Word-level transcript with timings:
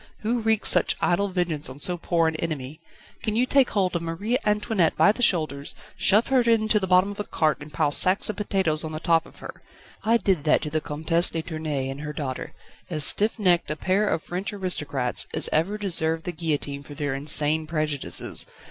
who 0.21 0.41
wreaks 0.41 0.67
such 0.67 0.95
idle 0.99 1.27
vengeance 1.27 1.69
on 1.69 1.77
so 1.77 1.95
poor 1.95 2.27
an 2.27 2.35
enemy? 2.37 2.81
Can 3.21 3.35
you 3.35 3.45
take 3.45 3.69
hold 3.69 3.95
of 3.95 4.01
Marie 4.01 4.35
Antoinette 4.43 4.97
by 4.97 5.11
the 5.11 5.21
shoulders, 5.21 5.75
shove 5.95 6.29
her 6.29 6.39
into 6.41 6.79
the 6.79 6.87
bottom 6.87 7.11
of 7.11 7.19
a 7.19 7.23
cart 7.23 7.59
and 7.61 7.71
pile 7.71 7.91
sacks 7.91 8.27
of 8.27 8.35
potatoes 8.35 8.83
on 8.83 8.93
the 8.93 8.99
top 8.99 9.27
of 9.27 9.37
her? 9.41 9.61
I 10.03 10.17
did 10.17 10.43
that 10.45 10.63
to 10.63 10.71
the 10.71 10.81
Comtesse 10.81 11.29
de 11.29 11.43
Tournai 11.43 11.87
and 11.87 12.01
her 12.01 12.13
daughter, 12.13 12.55
as 12.89 13.03
stiff 13.03 13.37
necked 13.37 13.69
a 13.69 13.75
pair 13.75 14.07
of 14.09 14.23
French 14.23 14.51
aristocrats 14.51 15.27
as 15.35 15.47
ever 15.51 15.77
deserved 15.77 16.23
the 16.25 16.31
guillotine 16.31 16.81
for 16.81 16.95
their 16.95 17.13
insane 17.13 17.67
prejudices. 17.67 18.47